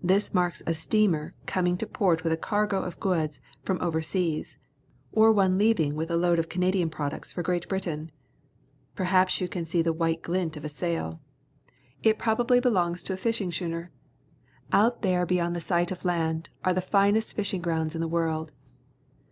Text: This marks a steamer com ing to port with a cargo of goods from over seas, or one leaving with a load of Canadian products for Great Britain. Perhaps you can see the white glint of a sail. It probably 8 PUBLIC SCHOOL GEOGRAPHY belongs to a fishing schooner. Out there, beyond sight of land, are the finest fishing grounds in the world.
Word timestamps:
This 0.00 0.32
marks 0.32 0.62
a 0.68 0.72
steamer 0.72 1.34
com 1.46 1.66
ing 1.66 1.76
to 1.78 1.86
port 1.88 2.22
with 2.22 2.32
a 2.32 2.36
cargo 2.36 2.84
of 2.84 3.00
goods 3.00 3.40
from 3.64 3.82
over 3.82 4.00
seas, 4.00 4.56
or 5.10 5.32
one 5.32 5.58
leaving 5.58 5.96
with 5.96 6.12
a 6.12 6.16
load 6.16 6.38
of 6.38 6.48
Canadian 6.48 6.90
products 6.90 7.32
for 7.32 7.42
Great 7.42 7.68
Britain. 7.68 8.12
Perhaps 8.94 9.40
you 9.40 9.48
can 9.48 9.64
see 9.64 9.82
the 9.82 9.92
white 9.92 10.22
glint 10.22 10.56
of 10.56 10.64
a 10.64 10.68
sail. 10.68 11.18
It 12.04 12.20
probably 12.20 12.58
8 12.58 12.62
PUBLIC 12.62 12.62
SCHOOL 12.62 12.62
GEOGRAPHY 12.62 12.62
belongs 12.70 13.02
to 13.02 13.12
a 13.14 13.16
fishing 13.16 13.50
schooner. 13.50 13.90
Out 14.70 15.02
there, 15.02 15.26
beyond 15.26 15.60
sight 15.60 15.90
of 15.90 16.04
land, 16.04 16.50
are 16.64 16.72
the 16.72 16.80
finest 16.80 17.34
fishing 17.34 17.60
grounds 17.60 17.96
in 17.96 18.00
the 18.00 18.06
world. 18.06 18.52